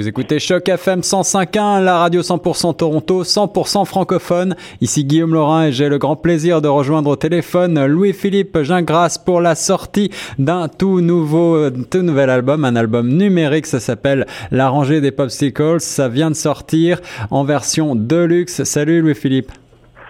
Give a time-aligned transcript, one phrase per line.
[0.00, 4.56] Vous écoutez Choc FM 105.1, la radio 100% Toronto, 100% francophone.
[4.80, 9.42] Ici Guillaume Laurin et j'ai le grand plaisir de rejoindre au téléphone Louis-Philippe Gingras pour
[9.42, 13.66] la sortie d'un tout nouveau, tout nouvel album, un album numérique.
[13.66, 15.80] Ça s'appelle La rangée des popsicles.
[15.80, 18.62] Ça vient de sortir en version deluxe.
[18.62, 19.52] Salut Louis-Philippe.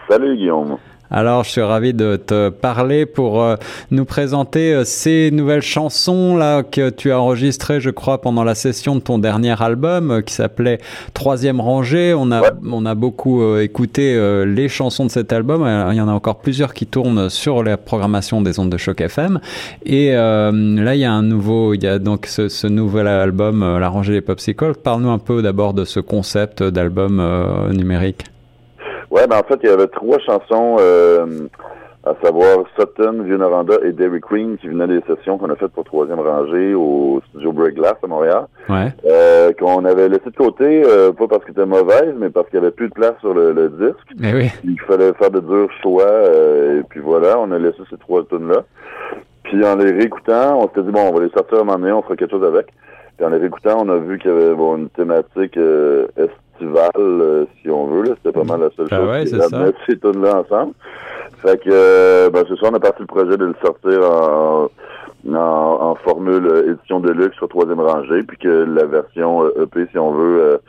[0.09, 0.77] Salut Guillaume.
[1.13, 3.57] Alors, je suis ravi de te parler pour euh,
[3.91, 8.55] nous présenter euh, ces nouvelles chansons là que tu as enregistrées, je crois, pendant la
[8.55, 10.79] session de ton dernier album euh, qui s'appelait
[11.13, 12.15] Troisième rangée.
[12.15, 15.67] On a on a beaucoup écouté les chansons de cet album.
[15.91, 19.01] Il y en a encore plusieurs qui tournent sur la programmation des ondes de choc
[19.01, 19.41] FM.
[19.85, 23.79] Et là, il y a un nouveau, il y a donc ce, ce nouvel album,
[23.79, 24.75] La rangée des popsicles.
[24.75, 27.23] Parle-nous un peu d'abord de ce concept d'album
[27.73, 28.25] numérique.
[29.11, 31.49] Ouais, ben en fait, il y avait trois chansons, euh,
[32.05, 35.85] à savoir Sutton, Vieux-Noranda et Dairy Queen qui venaient des sessions qu'on a faites pour
[35.85, 38.47] troisième rangée au studio Break Glass à Montréal.
[38.69, 38.89] Ouais.
[39.05, 42.59] Euh, qu'on avait laissé de côté, euh, pas parce qu'elle était mauvaise, mais parce qu'il
[42.59, 44.19] n'y avait plus de place sur le, disque.
[44.19, 44.51] Mais oui.
[44.65, 48.25] Il fallait faire de durs choix, euh, et puis voilà, on a laissé ces trois
[48.25, 48.63] tunes-là.
[49.43, 51.79] Puis en les réécoutant, on s'était dit, bon, on va les sortir à un moment
[51.79, 52.69] donné, on fera quelque chose avec.
[53.17, 56.07] Puis en les réécoutant, on a vu qu'il y avait bon, une thématique euh,
[56.67, 58.17] euh, si on veut.
[58.17, 60.73] C'était pas mal la seule ah chose qui mettre ces tunes-là ensemble.
[61.43, 64.69] Fait que, euh, ben, c'est ça, on a parti le projet de le sortir en,
[65.35, 69.99] en, formule euh, édition de luxe sur troisième rangée, puis que la version EP, si
[69.99, 70.61] on veut,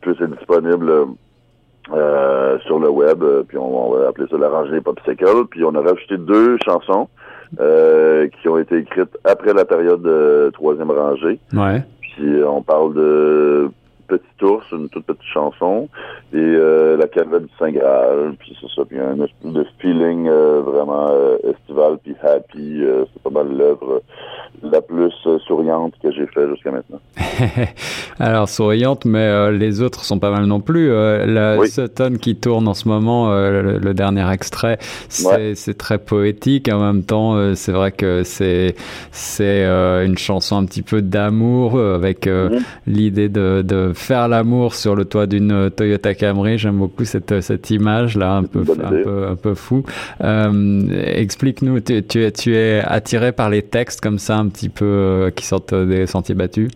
[0.00, 0.90] puisse être disponible
[1.86, 5.46] sur le web, puis on, va appeler ça la rangée Popsicle.
[5.50, 7.08] Puis on a rajouté deux chansons
[7.58, 11.38] qui ont été écrites après la période de troisième rangée.
[11.52, 11.82] Ouais.
[12.00, 13.70] Puis on parle de
[14.08, 15.88] Petit ours, une toute petite chanson,
[16.34, 20.62] et euh, la calvette du Saint-Graal, puis c'est ça, puis un espèce de feeling euh,
[20.62, 22.80] vraiment euh, estival, puis happy,
[23.12, 24.02] c'est pas mal l'œuvre
[24.62, 25.12] la plus
[25.46, 27.00] souriante que j'ai fait jusqu'à maintenant.
[28.18, 30.88] Alors souriante, mais les autres sont pas mal non plus.
[30.88, 31.68] la oui.
[31.68, 34.78] Sutton qui tourne en ce moment, le, dernier extrait,
[35.08, 36.70] c'est très poétique.
[36.72, 38.74] En même temps, c'est vrai que c'est
[39.66, 42.62] une chanson un petit peu d'amour avec mm-hmm.
[42.86, 46.58] l'idée de, de faire l'amour sur le toit d'une euh, Toyota Camry.
[46.58, 49.84] J'aime beaucoup cette, euh, cette image là, un peu, un peu, un peu fou.
[50.22, 50.82] Euh,
[51.14, 55.30] Explique-nous, tu, tu, es, tu es attiré par les textes comme ça, un petit peu
[55.34, 56.70] qui sortent des sentiers battus?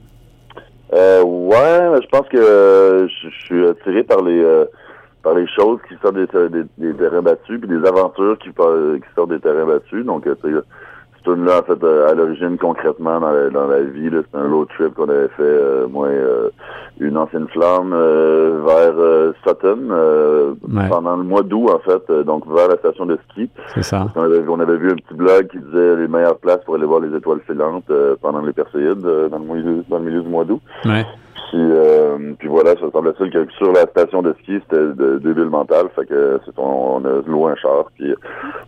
[0.93, 4.44] Euh, ouais, je pense que je, suis attiré par les
[5.22, 9.15] par les choses qui sortent des, des, des terrains battus, puis des aventures qui, qui
[9.16, 10.05] sortent des terrains battus.
[10.05, 10.25] Donc,
[11.34, 14.94] là en fait, à l'origine, concrètement, dans la, dans la vie, c'est un road trip
[14.94, 16.50] qu'on avait fait, euh, moi, euh,
[16.99, 18.95] une ancienne flamme vers
[19.47, 20.57] Sutton
[20.89, 23.51] pendant le mois d'août, en fait, donc vers la station de ski.
[23.75, 24.09] C'est ça.
[24.15, 26.87] On avait, on avait, vu un petit blog qui disait les meilleures places pour aller
[26.87, 27.91] voir les étoiles filantes
[28.21, 30.61] pendant les Perséides dans, le milieu, dans le milieu du mois d'août.
[30.85, 31.05] Ouais.
[31.51, 35.45] Puis, euh, puis voilà, ça semblait-il que sur la station de ski, c'était de, débile
[35.45, 35.87] mental.
[35.95, 38.12] Fait que c'est on, a loué un char, puis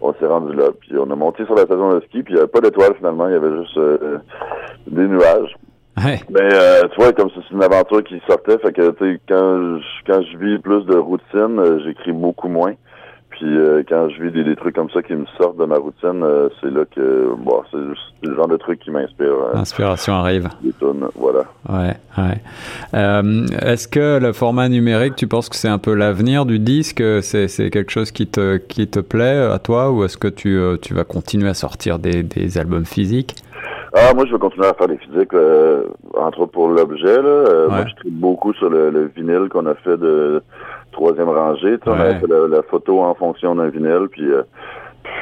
[0.01, 0.67] on s'est rendu là.
[0.81, 2.95] Puis on a monté sur la station de ski, puis il n'y avait pas d'étoiles
[2.97, 4.19] finalement, il y avait juste euh,
[4.87, 5.57] des nuages.
[6.05, 6.21] Ouais.
[6.31, 9.79] Mais euh, tu vois, comme c'est une aventure qui sortait, fait que tu sais, quand
[9.79, 12.75] je, quand je vis plus de routine, euh, j'écris beaucoup moins.
[13.31, 16.23] Puis euh, quand je vis des, trucs comme ça qui me sortent de ma routine,
[16.23, 19.27] euh, c'est là que bon, c'est le genre de trucs qui m'inspire.
[19.27, 20.49] Euh, L'inspiration arrive.
[20.63, 21.45] Des tonnes, voilà.
[21.69, 22.41] Ouais, ouais.
[23.63, 27.03] Est-ce que le format numérique, tu penses que c'est un peu l'avenir du disque?
[27.23, 30.95] C'est quelque chose qui te qui te plaît à toi, ou est-ce que tu tu
[30.95, 33.37] vas continuer à sortir des, des albums physiques?
[33.95, 35.33] Ah, moi, je vais continuer à faire des physiques,
[36.15, 37.21] entre autres pour l'objet.
[37.23, 40.43] Moi, je tripe beaucoup sur le, le vinyle qu'on a fait de
[40.93, 41.79] troisième rangée.
[41.87, 44.43] On a fait la, photo en fonction d'un vinyle, puis euh,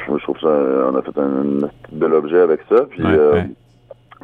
[0.08, 2.84] je trouve ça, on a fait un, bel objet avec ça.
[2.90, 3.42] Puis, euh,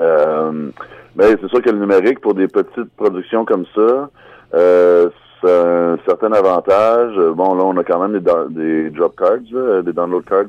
[0.01, 0.71] euh,
[1.17, 4.11] ben, c'est sûr que le numérique, pour des petites productions comme ça,
[4.55, 5.11] euh,
[5.41, 7.17] c'est un certain avantage.
[7.35, 10.47] Bon, là, on a quand même des, des drop cards, des download cards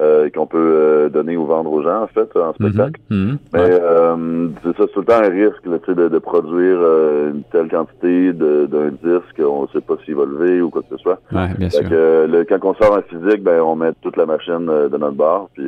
[0.00, 3.00] euh, qu'on peut euh, donner ou vendre aux gens, en fait, en spectacle.
[3.08, 6.18] Mhm, mhm, Mais euh, c'est ça, c'est tout le temps un risque là, de, de
[6.18, 10.82] produire une telle quantité d'un disque, on ne sait pas s'il va lever ou quoi
[10.82, 11.18] que ce soit.
[11.32, 11.88] Ouais, bien sûr.
[11.88, 15.16] Que, le, quand on sort en physique, ben on met toute la machine de notre
[15.16, 15.66] bar, puis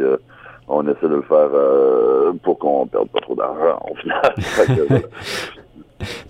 [0.68, 1.48] on essaie de le faire
[2.42, 4.34] pour qu'on perde pas trop d'argent au final.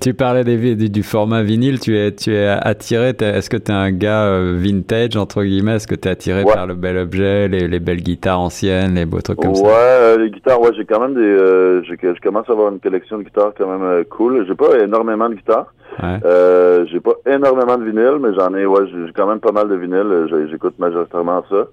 [0.00, 3.72] tu parlais des, du, du, format vinyle, tu es, tu es attiré, est-ce que tu
[3.72, 6.96] es un gars euh, vintage, entre guillemets, est-ce que tu es attiré par le bel
[6.96, 9.64] objet, les, les, belles guitares anciennes, les beaux trucs comme ça?
[9.64, 12.80] Ouais, euh, les guitares, ouais, j'ai quand même des, euh, je commence à avoir une
[12.80, 14.46] collection de guitares quand même euh, cool.
[14.46, 15.72] J'ai pas énormément de guitares.
[16.02, 16.86] Ouais.
[16.90, 19.74] J'ai pas énormément de vinyle, mais j'en ai, ouais, j'ai quand même pas mal de
[19.74, 20.28] vinyle.
[20.50, 21.66] J'écoute majoritairement ça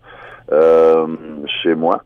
[1.61, 2.01] chez moi.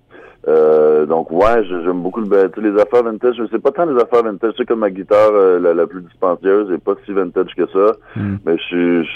[0.48, 3.36] Euh, donc ouais, j'aime beaucoup le ben, les affaires vintage.
[3.38, 4.54] Je sais pas tant les affaires vintage.
[4.58, 7.94] C'est comme ma guitare euh, la, plus dispendieuse et pas si vintage que ça.
[8.16, 8.38] Hmm.
[8.46, 9.10] Mais je suis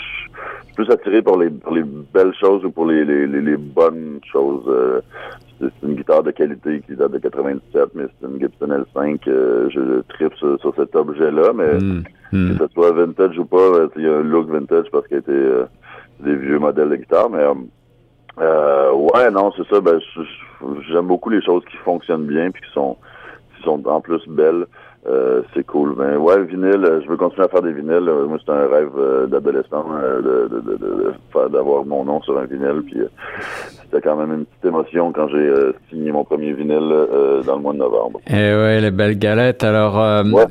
[0.75, 1.83] plus attiré par les, les
[2.13, 4.65] belles choses ou pour les, les, les, bonnes choses.
[4.67, 5.01] Euh,
[5.61, 9.19] c'est une guitare de qualité qui date de 97, mais c'est une Gibson L5.
[9.27, 12.03] Euh, je tripe sur, cet objet-là, mais hmm.
[12.33, 12.57] Hmm.
[12.57, 15.19] que ce soit vintage ou pas, il y a un look vintage parce qu'il y
[15.19, 15.49] a été
[16.19, 17.43] des vieux modèles de guitare, mais
[18.39, 19.79] euh, ouais, non, c'est ça.
[19.79, 19.99] Ben,
[20.89, 22.97] j'aime beaucoup les choses qui fonctionnent bien puis qui sont,
[23.55, 24.65] qui sont en plus belles.
[25.05, 25.95] Euh, c'est cool.
[25.97, 28.09] Ben ouais, le vinyle, je veux continuer à faire des vinyles.
[28.27, 32.45] Moi, c'est un rêve euh, d'adolescent euh, de, de, de, d'avoir mon nom sur un
[32.45, 32.83] vinyle.
[32.85, 33.01] Puis
[33.83, 35.53] c'était quand même une petite émotion quand j'ai
[35.89, 36.89] signé mon premier vinyle
[37.45, 38.21] dans le mois de novembre.
[38.27, 39.65] Et eh ouais, les belles galettes.
[39.65, 40.01] Alors,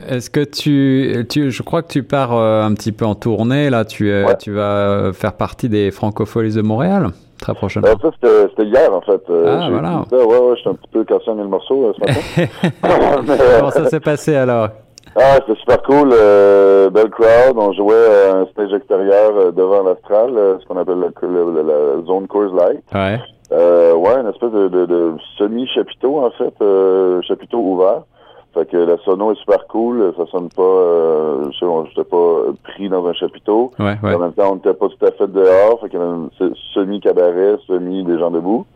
[0.06, 3.86] est-ce que tu, tu, je crois que tu pars un petit peu en tournée là.
[3.86, 7.06] Tu, tu vas faire partie des Francopholies de Montréal?
[7.42, 7.88] Très prochainement.
[7.88, 9.20] Euh, ça, c'était hier, en fait.
[9.28, 10.04] Euh, ah, voilà.
[10.08, 12.52] Ça, ouais, ouais, j'étais un petit peu cassé le morceau euh, ce matin.
[13.58, 14.68] Comment ça s'est passé alors?
[15.16, 16.10] Ah, c'était super cool.
[16.10, 17.56] belle crowd.
[17.56, 20.30] On jouait à un stage extérieur devant l'Astral,
[20.60, 22.82] ce qu'on appelle la zone Coors Light.
[22.94, 23.18] Ouais.
[23.50, 26.54] ouais, une espèce de, de, de semi-chapiteau, en fait.
[27.26, 28.02] chapiteau ouvert.
[28.54, 32.36] Fait que la sono est super cool, ça sonne pas, euh, je sais, j'étais pas
[32.64, 33.70] pris dans un chapiteau.
[33.78, 34.14] Ouais, ouais.
[34.14, 37.56] En même temps, on n'était pas tout à fait dehors, fait qu'il y avait semi-cabaret,
[37.66, 38.66] semi des gens debout.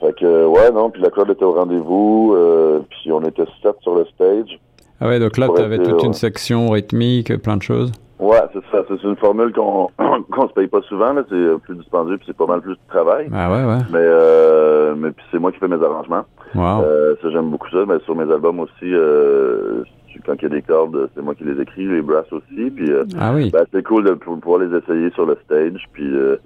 [0.00, 3.76] Fait que, ouais, non, puis la crowd était au rendez-vous, euh, puis on était sept
[3.82, 4.58] sur le stage.
[5.02, 7.92] Ah ouais, donc là, tu avais toute une section rythmique, plein de choses.
[8.20, 8.84] Ouais, c'est ça.
[8.86, 9.88] C'est une formule qu'on
[10.30, 11.14] qu'on se paye pas souvent.
[11.14, 11.22] Là.
[11.28, 13.30] C'est plus dispendieux puis c'est pas mal plus de travail.
[13.32, 13.80] Ah ouais, ouais.
[13.90, 16.24] Mais euh, mais puis c'est moi qui fais mes arrangements.
[16.54, 16.82] Wow.
[16.82, 17.84] Euh, ça j'aime beaucoup ça.
[17.86, 19.82] Mais sur mes albums aussi, euh,
[20.26, 22.70] quand il y a des cordes, c'est moi qui les écris, les brasses aussi.
[22.70, 23.50] Puis euh, ah oui.
[23.50, 26.36] Ben, c'est cool de pouvoir les essayer sur le stage puis euh,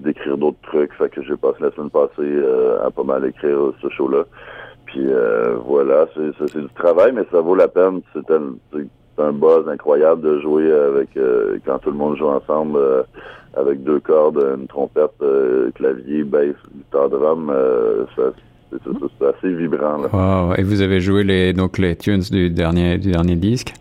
[0.00, 0.92] d'écrire d'autres trucs.
[0.94, 4.24] Fait que j'ai passé la semaine passée euh, à pas mal écrire ce show-là.
[4.86, 5.06] Puis
[5.64, 8.02] voilà, c'est du travail, mais ça vaut la peine.
[8.12, 8.30] C'est
[9.16, 13.02] c'est un buzz incroyable de jouer avec euh, quand tout le monde joue ensemble euh,
[13.54, 17.52] avec deux cordes, une trompette, euh, clavier, bass, guitare, drum.
[19.18, 19.98] C'est assez vibrant.
[19.98, 20.54] Là.
[20.56, 23.74] Et vous avez joué les donc les tunes du dernier du dernier disque?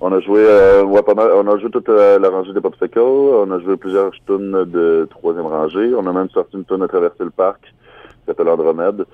[0.00, 0.44] On a joué
[0.84, 4.12] ouais, pas mal, on a joué toute la rangée des Popsicle, on a joué plusieurs
[4.26, 8.26] tunes de troisième rangée, on a même sorti une tune à traverser le parc qui
[8.26, 9.04] s'appelle Andromède.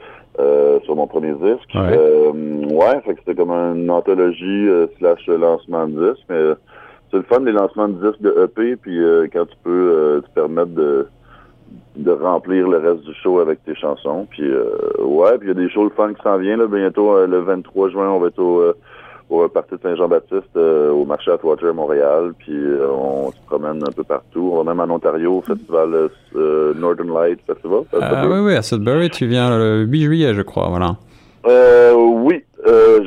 [0.40, 1.72] Euh, sur mon premier disque.
[1.76, 6.54] Ouais, euh, ouais fait que c'était comme une anthologie euh, slash lancement de disque, mais
[7.08, 8.98] c'est le fun les lancements de disques de EP, puis
[9.32, 11.06] quand tu peux te permettre de
[11.96, 14.26] de remplir le reste du show avec tes chansons.
[14.30, 14.50] Puis
[14.98, 17.38] ouais, puis il y a des shows le fun qui s'en viennent là, bientôt le
[17.40, 18.74] 23 juin, on va être au
[19.30, 23.82] au parti de Saint-Jean-Baptiste euh, au marché Atwater à Montréal, puis euh, on se promène
[23.86, 24.50] un peu partout.
[24.52, 27.82] On va même en Ontario au festival euh, Northern Light Festival.
[28.00, 30.96] Ah, oui, oui, à Sudbury, tu viens le 8 juillet, je crois, voilà.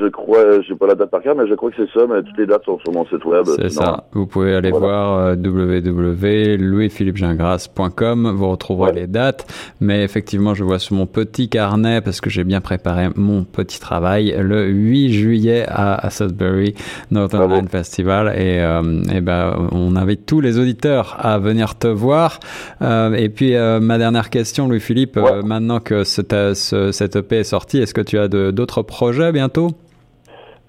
[0.07, 2.23] Je crois, j'ai pas la date par cœur, mais je crois que c'est ça, mais
[2.23, 3.43] toutes les dates sont sur mon site web.
[3.45, 4.05] C'est ça.
[4.13, 9.45] Vous pouvez aller voir euh, www.louisphilippegingras.com, vous retrouverez les dates.
[9.81, 13.79] Mais effectivement, je vois sur mon petit carnet, parce que j'ai bien préparé mon petit
[13.79, 16.73] travail, le 8 juillet à, Sudbury
[17.11, 18.33] Northern Line Festival.
[18.37, 22.39] Et, euh, et ben, on invite tous les auditeurs à venir te voir.
[22.81, 27.77] Euh, et puis, euh, ma dernière question, Louis-Philippe, maintenant que cette, cette EP est sortie,
[27.79, 29.47] est-ce que tu as d'autres projets bien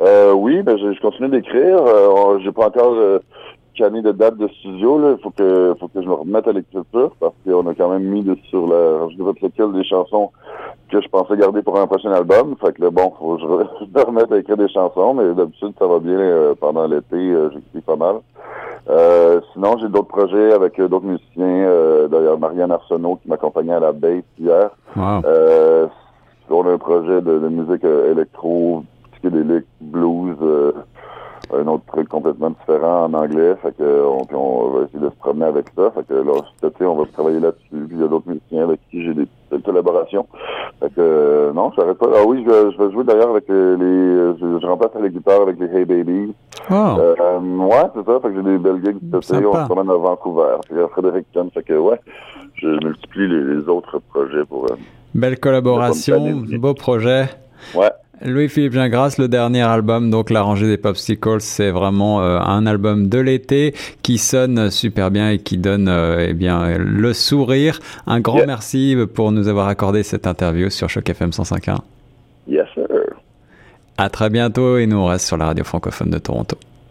[0.00, 1.82] euh, oui, ben je, continue d'écrire.
[1.82, 3.18] Euh, j'ai pas encore euh,
[3.78, 5.16] de date de studio.
[5.16, 8.04] Il faut que faut que je me remette à l'écriture parce qu'on a quand même
[8.04, 10.30] mis de, sur la je lequel des chansons
[10.90, 12.54] que je pensais garder pour un prochain album.
[12.60, 13.42] Fait que bon, faut que
[13.80, 17.16] je, me remette à écrire des chansons, mais d'habitude ça va bien euh, pendant l'été,
[17.16, 18.16] euh, j'écris pas mal.
[19.52, 22.08] sinon, j'ai d'autres projets avec d'autres musiciens.
[22.08, 24.70] D'ailleurs, Marianne Arsenault qui m'accompagnait à la bass hier.
[24.96, 25.22] Wow
[26.50, 28.84] on a un projet de, musique euh, électro,
[29.28, 30.72] psychédélique, blues, euh,
[31.54, 33.54] un autre truc complètement différent en anglais.
[33.62, 35.90] Fait que on, on va essayer de se promener avec ça.
[35.92, 37.86] Fait que là, cet on va travailler là-dessus.
[37.86, 39.26] Puis il y a d'autres musiciens avec qui j'ai des,
[39.64, 40.26] collaborations.
[40.80, 42.06] Fait que euh, non, je pas.
[42.16, 43.54] Ah oui, je, je vais jouer d'ailleurs avec les.
[43.54, 46.34] je, remplace les guitares avec les Hey Babies.
[46.70, 46.74] Oh.
[46.74, 48.20] Euh, ouais, c'est ça.
[48.20, 49.46] Fait que j'ai des belles gigs cet été.
[49.46, 50.56] On se promène à Vancouver.
[50.90, 51.98] Frédéric Fait que ouais,
[52.56, 54.66] je multiplie les, autres projets pour.
[55.14, 57.30] Belle collaboration, beau projet.
[57.74, 57.90] Ouais.
[58.24, 63.08] Louis-Philippe Gingras, le dernier album, donc La rangée des Popsicles, c'est vraiment euh, un album
[63.08, 67.78] de l'été qui sonne super bien et qui donne euh, eh bien le sourire.
[68.06, 71.78] Un grand merci pour nous avoir accordé cette interview sur Choc FM 105.1.
[72.48, 72.86] Yes, sir.
[73.96, 76.56] À très bientôt et nous on reste sur la radio francophone de Toronto.